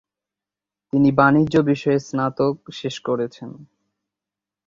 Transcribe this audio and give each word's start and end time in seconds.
তিনি 0.93 1.09
বাণিজ্য 1.11 1.55
বিষয়ে 1.69 1.99
স্নাতক 1.99 2.55
শেষ 2.71 2.95
করেছেন। 2.99 3.49